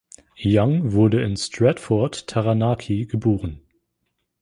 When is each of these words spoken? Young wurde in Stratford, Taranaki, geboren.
Young 0.43 0.93
wurde 0.93 1.21
in 1.23 1.37
Stratford, 1.37 2.25
Taranaki, 2.25 3.05
geboren. 3.05 3.61